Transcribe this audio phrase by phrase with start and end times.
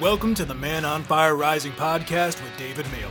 [0.00, 3.10] Welcome to the Man on Fire Rising podcast with David Mehler.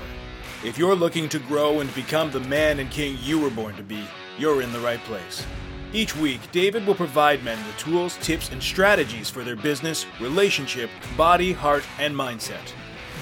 [0.65, 3.83] If you're looking to grow and become the man and king you were born to
[3.83, 4.03] be,
[4.39, 5.45] you're in the right place.
[5.93, 10.89] Each week, David will provide men the tools, tips, and strategies for their business, relationship,
[11.15, 12.73] body, heart, and mindset.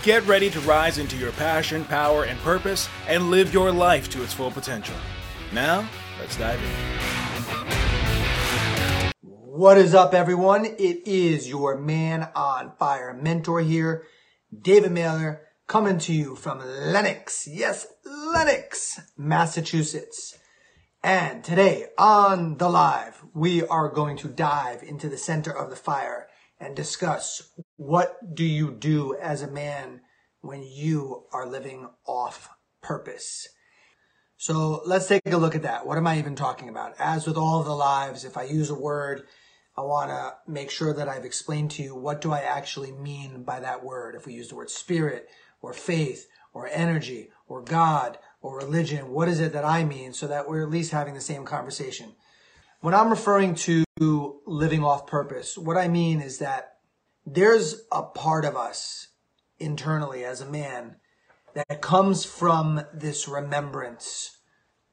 [0.01, 4.23] Get ready to rise into your passion, power, and purpose and live your life to
[4.23, 4.95] its full potential.
[5.51, 5.89] Now,
[6.21, 7.76] let's dive in.
[9.57, 10.65] What is up, everyone?
[10.65, 14.05] It is your man on fire mentor here,
[14.55, 17.47] David Mehler, coming to you from Lenox.
[17.47, 20.37] Yes, Lenox, Massachusetts.
[21.03, 25.75] And today on the live, we are going to dive into the center of the
[25.75, 26.27] fire
[26.59, 30.01] and discuss what do you do as a man
[30.41, 32.47] when you are living off
[32.83, 33.47] purpose.
[34.37, 35.87] So let's take a look at that.
[35.87, 36.93] What am I even talking about?
[36.99, 39.23] As with all of the lives, if I use a word,
[39.77, 43.43] I want to make sure that I've explained to you what do I actually mean
[43.43, 44.15] by that word.
[44.15, 45.29] If we use the word spirit
[45.61, 50.25] or faith or energy or God or religion, what is it that I mean so
[50.27, 52.15] that we're at least having the same conversation?
[52.81, 56.77] When I'm referring to living off purpose, what I mean is that
[57.25, 59.09] there's a part of us
[59.59, 60.95] internally as a man
[61.53, 64.36] that comes from this remembrance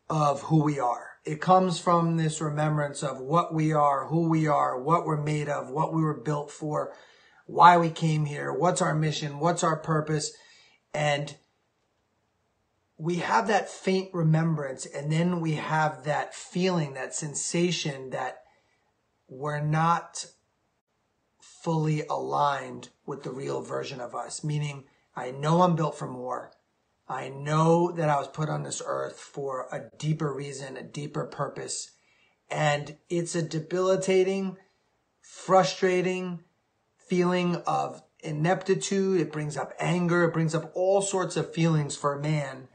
[0.08, 1.10] of who we are.
[1.24, 5.48] It comes from this remembrance of what we are, who we are, what we're made
[5.48, 6.92] of, what we were built for,
[7.46, 10.33] why we came here, what's our mission, what's our purpose.
[10.92, 11.34] And
[12.98, 18.42] we have that faint remembrance and then we have that feeling, that sensation that
[19.28, 20.27] we're not
[21.41, 24.84] fully aligned with the real version of us, meaning
[25.16, 26.52] I know I'm built for more.
[27.08, 31.27] I know that I was put on this earth for a deeper reason, a deeper
[31.27, 31.91] purpose.
[32.50, 34.56] And it's a debilitating,
[35.20, 36.44] frustrating
[36.96, 39.20] feeling of ineptitude.
[39.20, 40.24] It brings up anger.
[40.24, 42.68] It brings up all sorts of feelings for a man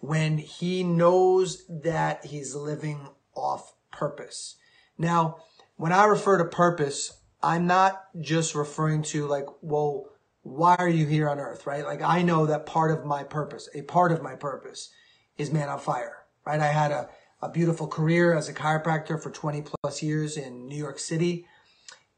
[0.00, 4.56] when he knows that he's living off purpose.
[4.96, 5.38] Now,
[5.76, 10.06] when I refer to purpose, I'm not just referring to like, well,
[10.44, 11.84] why are you here on earth, right?
[11.84, 14.90] Like I know that part of my purpose, a part of my purpose
[15.38, 16.60] is man on fire, right?
[16.60, 17.08] I had a,
[17.42, 21.46] a beautiful career as a chiropractor for 20 plus years in New York City.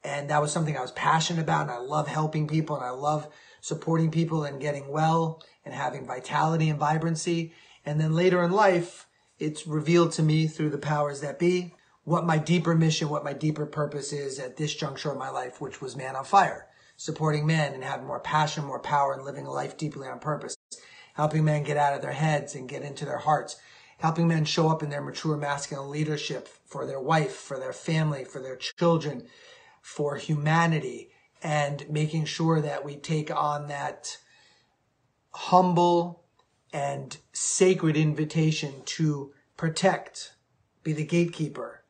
[0.02, 1.62] And that was something I was passionate about.
[1.62, 3.28] And I love helping people and I love
[3.60, 7.54] supporting people and getting well and having vitality and vibrancy.
[7.84, 9.06] And then later in life,
[9.38, 13.32] it's revealed to me through the powers that be what my deeper mission, what my
[13.32, 17.46] deeper purpose is at this juncture of my life, which was man on fire supporting
[17.46, 20.56] men and having more passion, more power, and living a life deeply on purpose,
[21.14, 23.56] helping men get out of their heads and get into their hearts,
[23.98, 28.24] helping men show up in their mature masculine leadership for their wife, for their family,
[28.24, 29.26] for their children,
[29.82, 31.10] for humanity,
[31.42, 34.16] and making sure that we take on that
[35.32, 36.24] humble
[36.72, 40.34] and sacred invitation to protect,
[40.82, 41.84] be the gatekeeper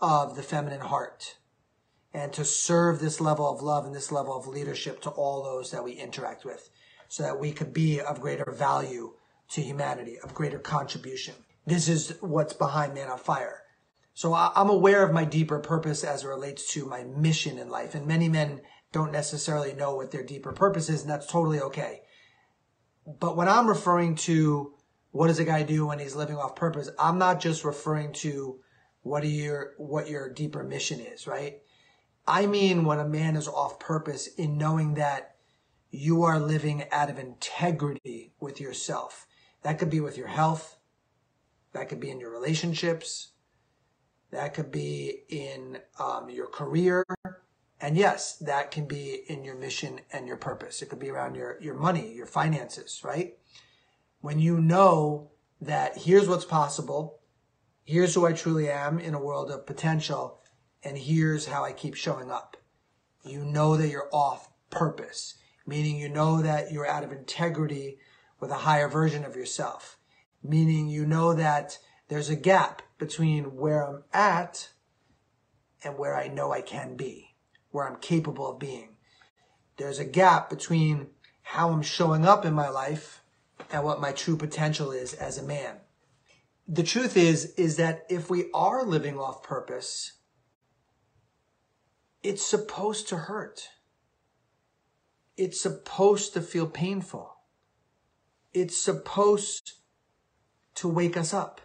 [0.00, 1.36] of the feminine heart
[2.16, 5.70] and to serve this level of love and this level of leadership to all those
[5.70, 6.70] that we interact with
[7.08, 9.12] so that we could be of greater value
[9.50, 11.34] to humanity, of greater contribution.
[11.66, 13.64] This is what's behind Man on Fire.
[14.14, 17.94] So I'm aware of my deeper purpose as it relates to my mission in life.
[17.94, 18.62] And many men
[18.92, 22.00] don't necessarily know what their deeper purpose is, and that's totally okay.
[23.06, 24.72] But when I'm referring to
[25.10, 28.58] what does a guy do when he's living off purpose, I'm not just referring to
[29.02, 31.60] what your what your deeper mission is, right?
[32.26, 35.36] I mean when a man is off purpose in knowing that
[35.90, 39.26] you are living out of integrity with yourself.
[39.62, 40.76] That could be with your health.
[41.72, 43.32] That could be in your relationships.
[44.30, 47.04] That could be in um, your career.
[47.80, 50.82] And yes, that can be in your mission and your purpose.
[50.82, 53.38] It could be around your, your money, your finances, right?
[54.20, 57.20] When you know that here's what's possible,
[57.84, 60.40] here's who I truly am in a world of potential,
[60.82, 62.56] and here's how I keep showing up.
[63.24, 65.34] You know that you're off purpose,
[65.66, 67.98] meaning you know that you're out of integrity
[68.40, 69.98] with a higher version of yourself,
[70.42, 71.78] meaning you know that
[72.08, 74.70] there's a gap between where I'm at
[75.82, 77.34] and where I know I can be,
[77.70, 78.96] where I'm capable of being.
[79.76, 81.08] There's a gap between
[81.42, 83.22] how I'm showing up in my life
[83.72, 85.76] and what my true potential is as a man.
[86.68, 90.12] The truth is, is that if we are living off purpose,
[92.26, 93.68] it's supposed to hurt.
[95.36, 97.36] It's supposed to feel painful.
[98.52, 99.74] It's supposed
[100.74, 101.60] to wake us up.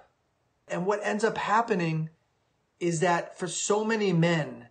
[0.68, 2.10] And what ends up happening
[2.80, 4.68] is that for so many men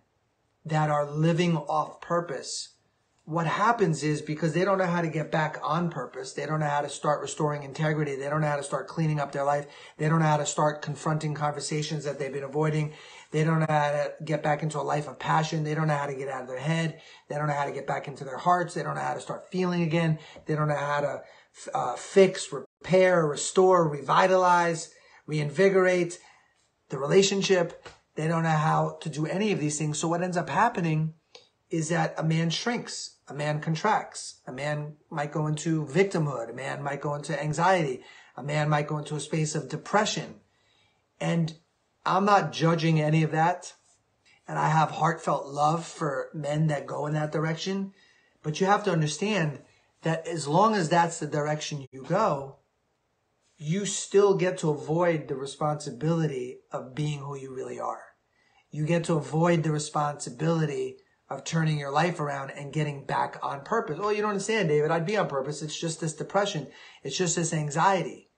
[0.63, 2.69] that are living off purpose,
[3.25, 6.59] what happens is because they don't know how to get back on purpose, they don't
[6.59, 9.43] know how to start restoring integrity, they don't know how to start cleaning up their
[9.43, 9.67] life,
[9.97, 12.93] they don't know how to start confronting conversations that they've been avoiding,
[13.31, 15.95] they don't know how to get back into a life of passion, they don't know
[15.95, 18.23] how to get out of their head, they don't know how to get back into
[18.23, 21.21] their hearts, they don't know how to start feeling again, they don't know how to
[21.73, 24.93] uh, fix, repair, restore, revitalize,
[25.25, 26.19] reinvigorate
[26.89, 27.87] the relationship.
[28.15, 29.97] They don't know how to do any of these things.
[29.97, 31.13] So what ends up happening
[31.69, 36.53] is that a man shrinks, a man contracts, a man might go into victimhood, a
[36.53, 38.03] man might go into anxiety,
[38.35, 40.41] a man might go into a space of depression.
[41.19, 41.53] And
[42.05, 43.73] I'm not judging any of that.
[44.47, 47.93] And I have heartfelt love for men that go in that direction.
[48.43, 49.59] But you have to understand
[50.01, 52.57] that as long as that's the direction you go,
[53.57, 58.01] you still get to avoid the responsibility of being who you really are.
[58.71, 60.97] You get to avoid the responsibility
[61.29, 63.99] of turning your life around and getting back on purpose.
[64.01, 64.89] Oh, you don't understand, David.
[64.89, 65.61] I'd be on purpose.
[65.61, 66.67] It's just this depression.
[67.03, 68.30] It's just this anxiety.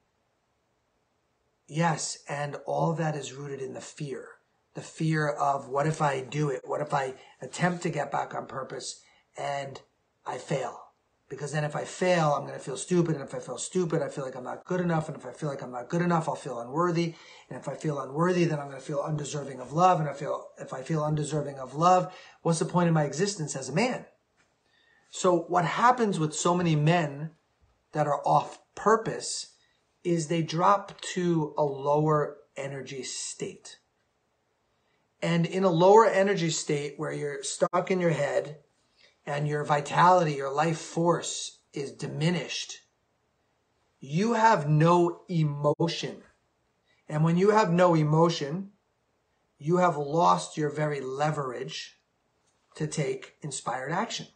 [1.75, 4.27] Yes, and all that is rooted in the fear.
[4.75, 6.61] The fear of what if I do it?
[6.63, 9.01] What if I attempt to get back on purpose
[9.35, 9.81] and
[10.23, 10.79] I fail?
[11.29, 13.15] Because then if I fail, I'm going to feel stupid.
[13.15, 15.07] And if I feel stupid, I feel like I'm not good enough.
[15.07, 17.15] And if I feel like I'm not good enough, I'll feel unworthy.
[17.49, 19.99] And if I feel unworthy, then I'm going to feel undeserving of love.
[19.99, 23.55] And I feel, if I feel undeserving of love, what's the point of my existence
[23.55, 24.05] as a man?
[25.09, 27.31] So what happens with so many men
[27.93, 29.52] that are off purpose
[30.03, 33.77] is they drop to a lower energy state.
[35.21, 38.57] And in a lower energy state where you're stuck in your head,
[39.25, 42.81] and your vitality, your life force is diminished,
[43.99, 46.21] you have no emotion.
[47.07, 48.71] And when you have no emotion,
[49.57, 51.99] you have lost your very leverage
[52.75, 54.27] to take inspired action.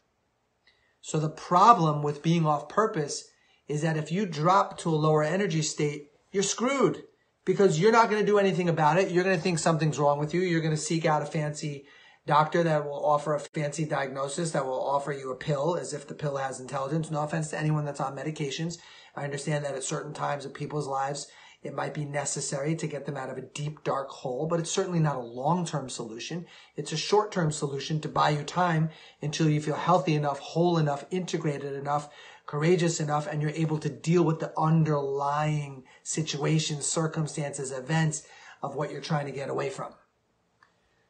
[1.01, 3.29] So the problem with being off purpose
[3.67, 7.03] is that if you drop to a lower energy state, you're screwed
[7.45, 9.11] because you're not going to do anything about it.
[9.11, 10.41] You're going to think something's wrong with you.
[10.41, 11.85] You're going to seek out a fancy
[12.25, 16.07] doctor that will offer a fancy diagnosis that will offer you a pill as if
[16.07, 17.09] the pill has intelligence.
[17.09, 18.77] No offense to anyone that's on medications.
[19.15, 21.27] I understand that at certain times of people's lives,
[21.63, 24.71] it might be necessary to get them out of a deep, dark hole, but it's
[24.71, 26.45] certainly not a long-term solution.
[26.75, 28.89] It's a short-term solution to buy you time
[29.21, 32.09] until you feel healthy enough, whole enough, integrated enough,
[32.47, 38.23] courageous enough, and you're able to deal with the underlying situations, circumstances, events
[38.63, 39.93] of what you're trying to get away from.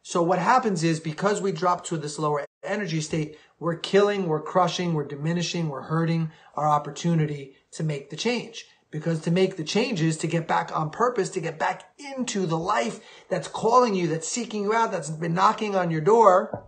[0.02, 4.42] So what happens is because we drop to this lower energy state, we're killing, we're
[4.42, 8.66] crushing, we're diminishing, we're hurting our opportunity to make the change.
[8.90, 12.58] Because to make the changes, to get back on purpose, to get back into the
[12.58, 16.68] life that's calling you, that's seeking you out, that's been knocking on your door,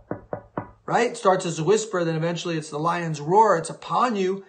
[0.84, 1.16] right?
[1.16, 4.44] Starts as a whisper, then eventually it's the lion's roar, it's upon you.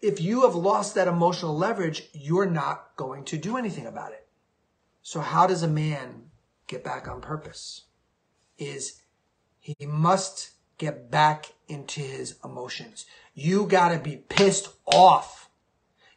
[0.00, 4.26] If you have lost that emotional leverage, you're not going to do anything about it.
[5.02, 6.30] So how does a man
[6.66, 7.82] get back on purpose?
[8.58, 9.02] is
[9.60, 13.06] he must get back into his emotions.
[13.34, 15.48] You gotta be pissed off.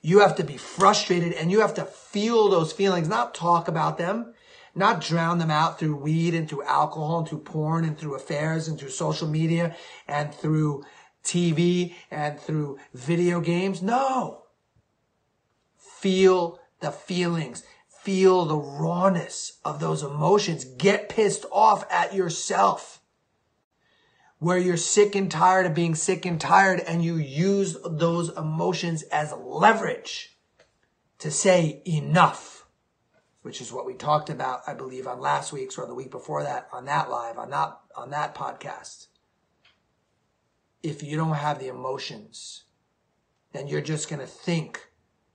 [0.01, 3.97] You have to be frustrated and you have to feel those feelings, not talk about
[3.97, 4.33] them,
[4.73, 8.67] not drown them out through weed and through alcohol and through porn and through affairs
[8.67, 9.75] and through social media
[10.07, 10.83] and through
[11.23, 13.81] TV and through video games.
[13.81, 14.43] No.
[15.77, 17.63] Feel the feelings
[18.01, 20.65] feel the rawness of those emotions.
[20.65, 22.99] Get pissed off at yourself.
[24.39, 29.03] Where you're sick and tired of being sick and tired and you use those emotions
[29.03, 30.35] as leverage
[31.19, 32.65] to say enough,
[33.43, 36.41] which is what we talked about, I believe, on last week's or the week before
[36.41, 39.07] that on that live, on that, on that podcast.
[40.83, 42.63] If you don't have the emotions,
[43.53, 44.89] then you're just going to think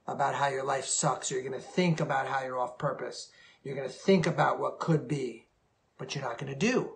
[0.06, 1.30] about how your life sucks.
[1.30, 3.30] You're going to think about how you're off purpose.
[3.62, 5.48] You're going to think about what could be,
[5.98, 6.94] but you're not going to do.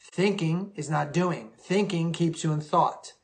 [0.00, 1.52] Thinking is not doing.
[1.58, 3.14] Thinking keeps you in thought.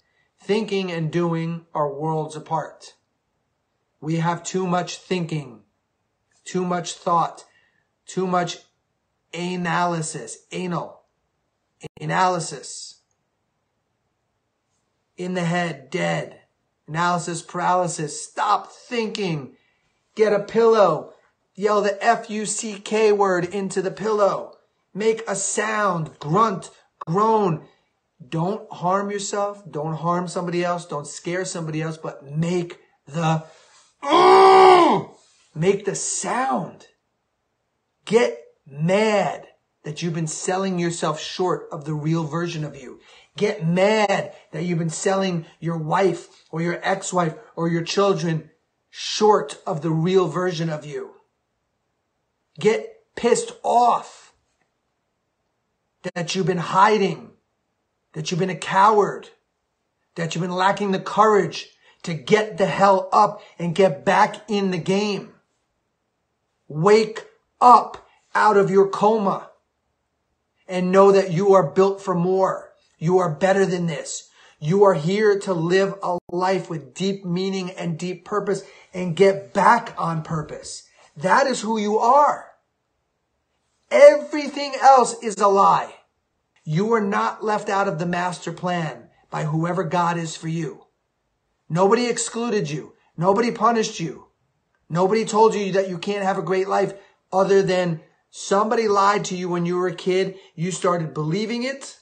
[0.42, 2.94] Thinking and doing are worlds apart.
[4.00, 5.60] We have too much thinking,
[6.44, 7.44] too much thought,
[8.06, 8.58] too much
[9.34, 11.02] analysis, anal,
[12.00, 12.99] analysis.
[15.20, 16.40] In the head, dead
[16.88, 18.24] analysis paralysis.
[18.24, 19.54] Stop thinking.
[20.14, 21.12] Get a pillow.
[21.54, 24.54] Yell the F-U-C-K word into the pillow.
[24.94, 26.18] Make a sound.
[26.20, 26.70] Grunt.
[27.00, 27.66] Groan.
[28.26, 29.62] Don't harm yourself.
[29.70, 30.86] Don't harm somebody else.
[30.86, 33.44] Don't scare somebody else, but make the,
[35.54, 36.86] make the sound.
[38.06, 39.48] Get mad.
[39.82, 43.00] That you've been selling yourself short of the real version of you.
[43.36, 48.50] Get mad that you've been selling your wife or your ex-wife or your children
[48.90, 51.12] short of the real version of you.
[52.58, 54.34] Get pissed off
[56.14, 57.30] that you've been hiding,
[58.12, 59.28] that you've been a coward,
[60.16, 61.68] that you've been lacking the courage
[62.02, 65.32] to get the hell up and get back in the game.
[66.68, 67.26] Wake
[67.60, 69.49] up out of your coma
[70.70, 72.72] and know that you are built for more.
[72.98, 74.30] You are better than this.
[74.60, 78.62] You are here to live a life with deep meaning and deep purpose
[78.94, 80.86] and get back on purpose.
[81.16, 82.46] That is who you are.
[83.90, 85.94] Everything else is a lie.
[86.62, 90.86] You are not left out of the master plan by whoever God is for you.
[91.68, 92.92] Nobody excluded you.
[93.16, 94.26] Nobody punished you.
[94.88, 96.92] Nobody told you that you can't have a great life
[97.32, 100.36] other than somebody lied to you when you were a kid.
[100.54, 102.00] You started believing it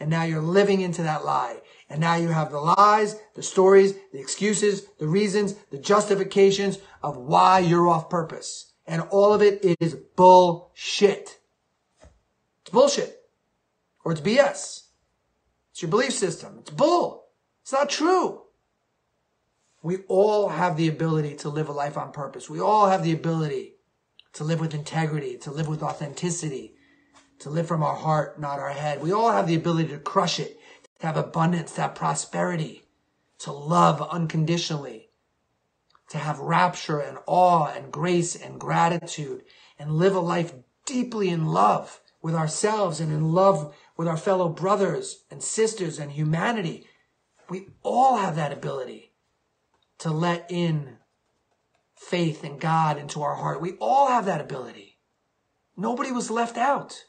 [0.00, 1.60] and now you're living into that lie.
[1.88, 7.16] And now you have the lies, the stories, the excuses, the reasons, the justifications of
[7.16, 8.72] why you're off purpose.
[8.86, 11.38] And all of it is bullshit.
[12.62, 13.22] It's bullshit.
[14.04, 14.84] Or it's BS.
[15.70, 16.56] It's your belief system.
[16.58, 17.26] It's bull.
[17.62, 18.42] It's not true.
[19.82, 22.48] We all have the ability to live a life on purpose.
[22.48, 23.73] We all have the ability
[24.34, 26.74] to live with integrity, to live with authenticity,
[27.38, 29.02] to live from our heart, not our head.
[29.02, 30.58] We all have the ability to crush it,
[31.00, 32.82] to have abundance, to have prosperity,
[33.40, 35.10] to love unconditionally,
[36.08, 39.42] to have rapture and awe and grace and gratitude
[39.78, 40.52] and live a life
[40.86, 46.12] deeply in love with ourselves and in love with our fellow brothers and sisters and
[46.12, 46.86] humanity.
[47.48, 49.12] We all have that ability
[49.98, 50.98] to let in
[52.08, 53.60] faith in God into our heart.
[53.60, 54.98] We all have that ability.
[55.76, 57.04] Nobody was left out.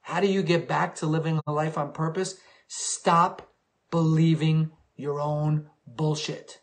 [0.00, 2.36] How do you get back to living a life on purpose?
[2.66, 3.52] Stop
[3.90, 6.60] believing your own bullshit.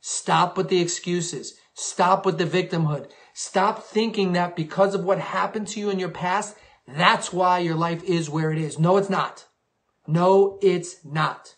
[0.00, 1.58] Stop with the excuses.
[1.74, 3.10] Stop with the victimhood.
[3.34, 6.56] Stop thinking that because of what happened to you in your past,
[6.86, 8.78] that's why your life is where it is.
[8.78, 9.46] No, it's not.
[10.06, 11.56] No, it's not.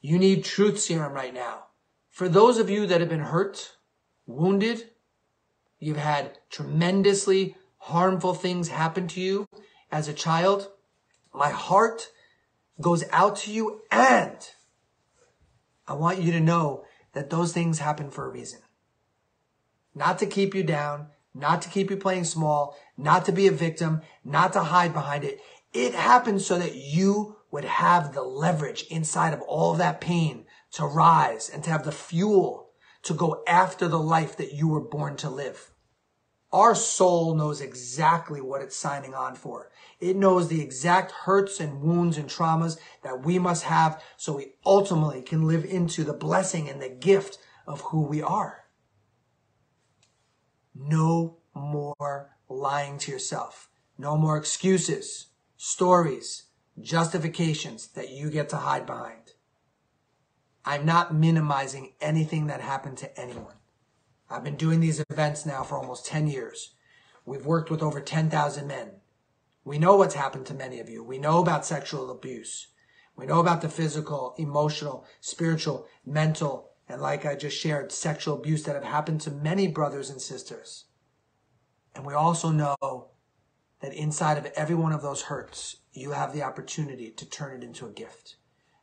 [0.00, 1.64] You need truth serum right now.
[2.10, 3.75] For those of you that have been hurt,
[4.26, 4.90] wounded,
[5.78, 9.46] you've had tremendously harmful things happen to you
[9.90, 10.68] as a child,
[11.32, 12.08] my heart
[12.80, 14.36] goes out to you and
[15.88, 18.60] I want you to know that those things happen for a reason.
[19.94, 23.52] Not to keep you down, not to keep you playing small, not to be a
[23.52, 25.40] victim, not to hide behind it.
[25.72, 30.84] It happens so that you would have the leverage inside of all that pain to
[30.84, 32.65] rise and to have the fuel
[33.06, 35.70] to go after the life that you were born to live.
[36.52, 39.70] Our soul knows exactly what it's signing on for.
[40.00, 44.54] It knows the exact hurts and wounds and traumas that we must have so we
[44.64, 48.64] ultimately can live into the blessing and the gift of who we are.
[50.74, 53.68] No more lying to yourself.
[53.98, 56.44] No more excuses, stories,
[56.80, 59.32] justifications that you get to hide behind.
[60.68, 63.54] I'm not minimizing anything that happened to anyone.
[64.28, 66.74] I've been doing these events now for almost 10 years.
[67.24, 68.90] We've worked with over 10,000 men.
[69.64, 71.04] We know what's happened to many of you.
[71.04, 72.66] We know about sexual abuse.
[73.14, 78.64] We know about the physical, emotional, spiritual, mental, and like I just shared, sexual abuse
[78.64, 80.86] that have happened to many brothers and sisters.
[81.94, 83.06] And we also know
[83.80, 87.64] that inside of every one of those hurts, you have the opportunity to turn it
[87.64, 88.36] into a gift.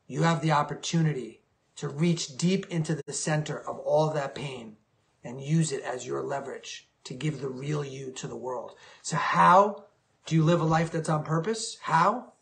[0.08, 1.43] You have the opportunity
[1.76, 4.78] to reach deep into the center of all that pain
[5.24, 8.76] and use it as your leverage to give the real you to the world.
[9.02, 9.86] So how
[10.26, 11.78] do you live a life that's on purpose?
[11.82, 12.34] How?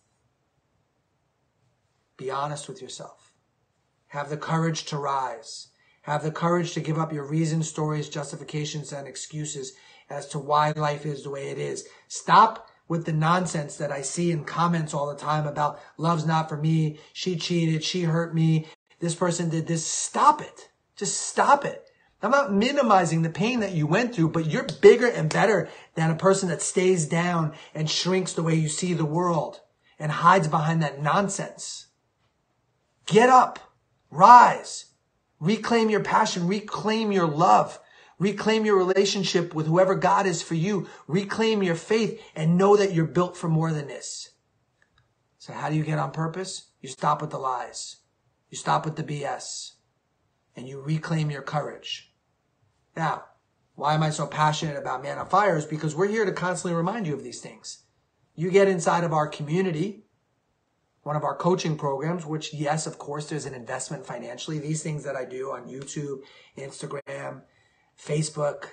[2.18, 3.34] Be honest with yourself.
[4.08, 5.70] Have the courage to rise.
[6.04, 9.74] Have the courage to give up your reasons, stories, justifications, and excuses
[10.10, 11.88] as to why life is the way it is.
[12.08, 16.50] Stop with the nonsense that I see in comments all the time about love's not
[16.50, 17.00] for me.
[17.14, 17.84] She cheated.
[17.84, 18.68] She hurt me.
[19.02, 19.86] This person did this.
[19.86, 20.70] Stop it.
[20.96, 21.86] Just stop it.
[22.24, 26.12] I'm not minimizing the pain that you went through, but you're bigger and better than
[26.12, 29.60] a person that stays down and shrinks the way you see the world
[29.98, 31.88] and hides behind that nonsense.
[33.08, 33.74] Get up,
[34.12, 34.86] rise,
[35.40, 37.80] reclaim your passion, reclaim your love,
[38.20, 42.94] reclaim your relationship with whoever God is for you, reclaim your faith and know that
[42.94, 44.30] you're built for more than this.
[45.40, 46.68] So how do you get on purpose?
[46.82, 47.98] You stop with the lies.
[48.52, 49.72] You stop with the BS
[50.56, 52.14] and you reclaim your courage.
[52.96, 53.24] Now,
[53.76, 56.76] why am I so passionate about Man on Fire is because we're here to constantly
[56.76, 57.86] remind you of these things.
[58.36, 60.04] You get inside of our community,
[61.04, 64.60] one of our coaching programs, which yes, of course, there's an investment financially.
[64.60, 66.20] These things that I do on YouTube,
[66.58, 67.44] Instagram,
[67.98, 68.66] Facebook,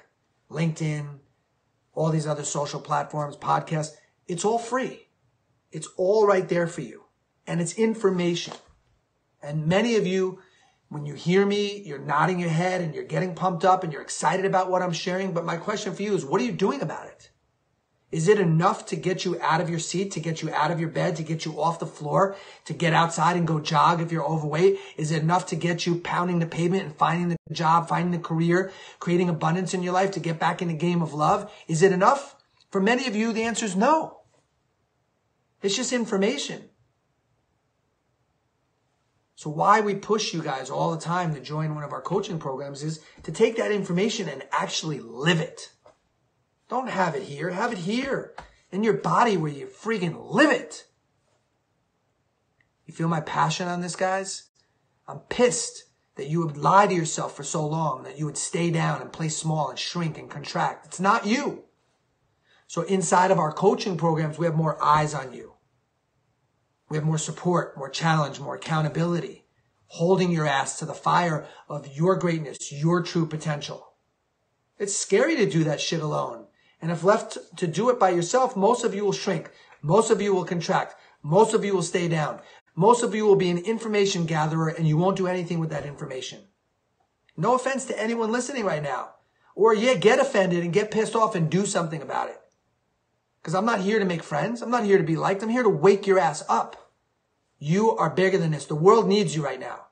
[0.50, 1.20] LinkedIn,
[1.94, 3.92] all these other social platforms, podcasts,
[4.26, 5.08] it's all free.
[5.70, 7.04] It's all right there for you.
[7.46, 8.54] And it's information.
[9.42, 10.40] And many of you,
[10.88, 14.02] when you hear me, you're nodding your head and you're getting pumped up and you're
[14.02, 15.32] excited about what I'm sharing.
[15.32, 17.30] But my question for you is, what are you doing about it?
[18.10, 20.80] Is it enough to get you out of your seat, to get you out of
[20.80, 24.10] your bed, to get you off the floor, to get outside and go jog if
[24.10, 24.78] you're overweight?
[24.96, 28.26] Is it enough to get you pounding the pavement and finding the job, finding the
[28.26, 31.52] career, creating abundance in your life to get back in the game of love?
[31.66, 32.34] Is it enough?
[32.70, 34.20] For many of you, the answer is no.
[35.60, 36.70] It's just information.
[39.38, 42.40] So why we push you guys all the time to join one of our coaching
[42.40, 45.70] programs is to take that information and actually live it.
[46.68, 47.50] Don't have it here.
[47.50, 48.34] Have it here
[48.72, 50.86] in your body where you freaking live it.
[52.84, 54.48] You feel my passion on this, guys?
[55.06, 55.84] I'm pissed
[56.16, 59.12] that you would lie to yourself for so long, that you would stay down and
[59.12, 60.86] play small and shrink and contract.
[60.86, 61.62] It's not you.
[62.66, 65.54] So inside of our coaching programs, we have more eyes on you.
[66.88, 69.44] We have more support, more challenge, more accountability,
[69.88, 73.92] holding your ass to the fire of your greatness, your true potential.
[74.78, 76.46] It's scary to do that shit alone.
[76.80, 79.50] And if left to do it by yourself, most of you will shrink.
[79.82, 80.94] Most of you will contract.
[81.22, 82.40] Most of you will stay down.
[82.76, 85.84] Most of you will be an information gatherer and you won't do anything with that
[85.84, 86.40] information.
[87.36, 89.10] No offense to anyone listening right now.
[89.56, 92.40] Or yeah, get offended and get pissed off and do something about it.
[93.40, 94.62] Because I'm not here to make friends.
[94.62, 95.42] I'm not here to be liked.
[95.42, 96.92] I'm here to wake your ass up.
[97.58, 98.66] You are bigger than this.
[98.66, 99.86] The world needs you right now.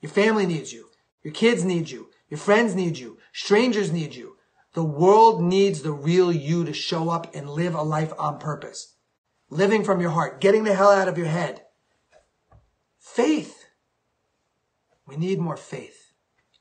[0.00, 0.88] Your family needs you.
[1.22, 2.10] Your kids need you.
[2.28, 3.18] Your friends need you.
[3.32, 4.36] Strangers need you.
[4.74, 8.94] The world needs the real you to show up and live a life on purpose.
[9.50, 11.62] Living from your heart, getting the hell out of your head.
[12.98, 13.64] Faith.
[15.06, 16.12] We need more faith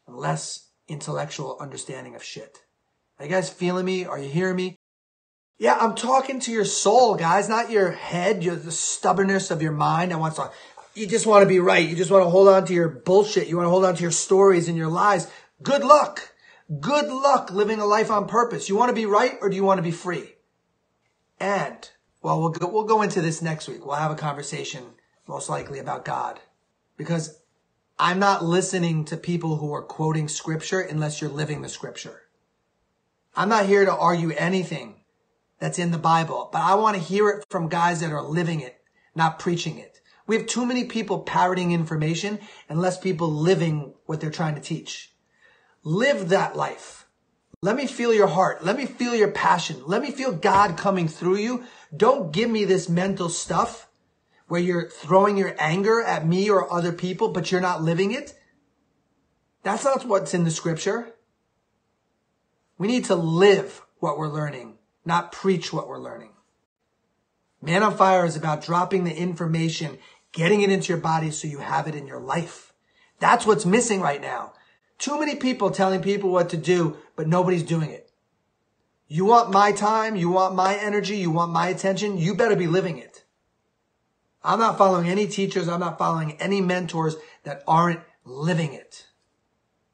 [0.08, 2.60] and less intellectual understanding of shit.
[3.20, 4.06] Are you guys feeling me?
[4.06, 4.80] Are you hearing me?
[5.60, 9.72] Yeah, I'm talking to your soul, guys, not your head, your, the stubbornness of your
[9.72, 10.14] mind.
[10.14, 10.52] I want to,
[10.94, 11.88] you just want to be right.
[11.88, 13.48] You just want to hold on to your bullshit.
[13.48, 15.32] You want to hold on to your stories and your lies.
[15.64, 16.34] Good luck.
[16.80, 18.70] Good luck living a life on purpose.
[18.70, 20.36] You want to be right or do you want to be free?
[21.40, 21.90] And,
[22.22, 23.84] well, we'll go, we'll go into this next week.
[23.84, 24.84] We'll have a conversation
[25.28, 26.40] most likely about God
[26.98, 27.40] because
[27.98, 32.22] I'm not listening to people who are quoting scripture unless you're living the scripture.
[33.36, 34.98] I'm not here to argue anything
[35.60, 38.62] that's in the Bible, but I want to hear it from guys that are living
[38.62, 38.80] it,
[39.16, 40.02] not preaching it.
[40.28, 44.62] We have too many people parroting information and less people living what they're trying to
[44.62, 45.14] teach.
[45.84, 47.08] Live that life.
[47.62, 48.64] Let me feel your heart.
[48.64, 49.82] Let me feel your passion.
[49.88, 51.64] Let me feel God coming through you.
[51.96, 53.88] Don't give me this mental stuff
[54.48, 58.38] where you're throwing your anger at me or other people, but you're not living it.
[59.64, 61.14] That's not what's in the scripture.
[62.78, 64.77] We need to live what we're learning,
[65.08, 66.34] not preach what we're learning.
[67.62, 69.98] Man on Fire is about dropping the information,
[70.32, 72.74] getting it into your body so you have it in your life.
[73.20, 74.54] That's what's missing right now.
[75.00, 78.12] Too many people telling people what to do, but nobody's doing it.
[79.08, 82.68] You want my time, you want my energy, you want my attention, you better be
[82.68, 83.24] living it.
[84.44, 89.08] I'm not following any teachers, I'm not following any mentors that aren't living it.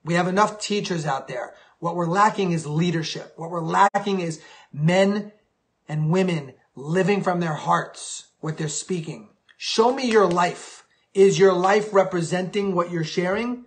[0.04, 1.54] We have enough teachers out there.
[1.84, 3.34] What we're lacking is leadership.
[3.36, 4.40] What we're lacking is
[4.72, 5.34] men
[5.90, 9.28] and women living from their hearts what they're speaking.
[9.58, 10.86] Show me your life.
[11.14, 13.66] Is your life representing what you're sharing?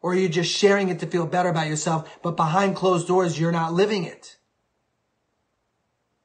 [0.00, 3.38] Or are you just sharing it to feel better about yourself, but behind closed doors,
[3.38, 4.38] you're not living it?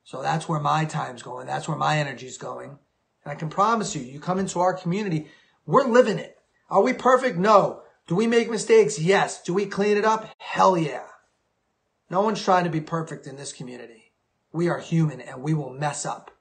[0.05, 1.47] So that's where my time's going.
[1.47, 2.79] That's where my energy's going.
[3.25, 5.27] And I can promise you, you come into our community,
[5.65, 6.37] we're living it.
[6.69, 7.37] Are we perfect?
[7.37, 7.81] No.
[8.07, 8.97] Do we make mistakes?
[8.97, 9.43] Yes.
[9.43, 10.29] Do we clean it up?
[10.37, 11.03] Hell yeah.
[12.09, 14.11] No one's trying to be perfect in this community.
[14.51, 16.31] We are human and we will mess up,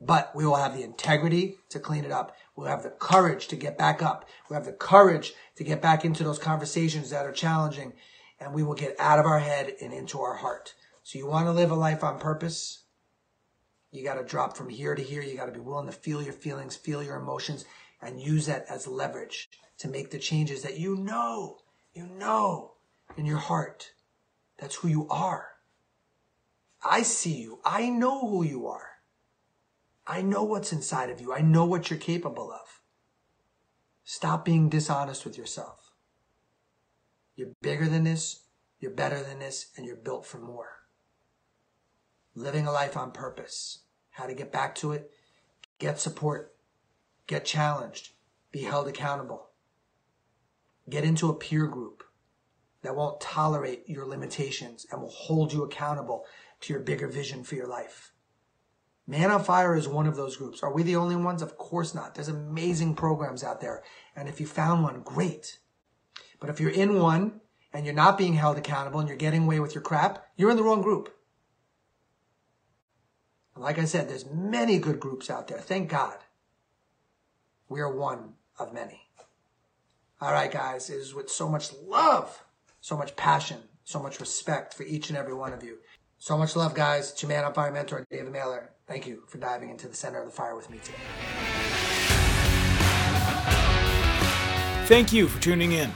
[0.00, 2.36] but we will have the integrity to clean it up.
[2.56, 4.28] We'll have the courage to get back up.
[4.48, 7.92] We'll have the courage to get back into those conversations that are challenging
[8.40, 10.74] and we will get out of our head and into our heart.
[11.04, 12.82] So you want to live a life on purpose?
[13.92, 15.22] You got to drop from here to here.
[15.22, 17.64] You got to be willing to feel your feelings, feel your emotions,
[18.02, 19.48] and use that as leverage
[19.78, 21.58] to make the changes that you know,
[21.94, 22.72] you know
[23.16, 23.92] in your heart.
[24.58, 25.48] That's who you are.
[26.82, 27.60] I see you.
[27.64, 28.88] I know who you are.
[30.06, 31.32] I know what's inside of you.
[31.32, 32.82] I know what you're capable of.
[34.04, 35.92] Stop being dishonest with yourself.
[37.36, 38.42] You're bigger than this,
[38.78, 40.82] you're better than this, and you're built for more.
[42.34, 45.10] Living a life on purpose, how to get back to it,
[45.78, 46.54] get support,
[47.26, 48.12] get challenged,
[48.52, 49.48] be held accountable.
[50.88, 52.04] Get into a peer group
[52.84, 56.24] that won't tolerate your limitations and will hold you accountable
[56.60, 58.12] to your bigger vision for your life.
[59.06, 60.62] Man on Fire is one of those groups.
[60.62, 61.42] Are we the only ones?
[61.42, 62.14] Of course not.
[62.14, 63.82] There's amazing programs out there.
[64.14, 65.58] And if you found one, great.
[66.40, 67.40] But if you're in one
[67.72, 70.56] and you're not being held accountable and you're getting away with your crap, you're in
[70.56, 71.14] the wrong group.
[73.56, 75.58] like I said, there's many good groups out there.
[75.58, 76.18] Thank God.
[77.68, 79.00] We are one of many.
[80.20, 82.44] All right, guys, it is with so much love,
[82.84, 85.78] so much passion, so much respect for each and every one of you.
[86.18, 87.14] So much love, guys.
[87.22, 88.66] Your man on fire mentor, David Mehler.
[88.86, 90.98] Thank you for diving into the center of the fire with me today.
[94.84, 95.90] Thank you for tuning in.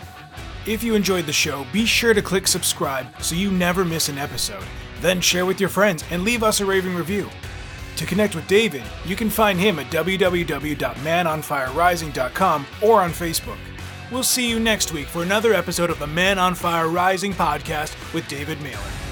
[0.67, 4.17] If you enjoyed the show, be sure to click subscribe so you never miss an
[4.17, 4.65] episode.
[5.03, 7.29] Then share with your friends and leave us a raving review.
[7.97, 13.59] To connect with David, you can find him at www.manonfirerising.com or on Facebook.
[14.11, 17.95] We'll see you next week for another episode of the Man on Fire Rising podcast
[18.15, 19.08] with David Mehler.